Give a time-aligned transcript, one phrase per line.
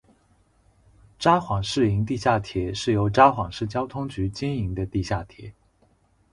[1.19, 5.53] 札幌市营地下铁是由札幌市交通局经营的地下铁。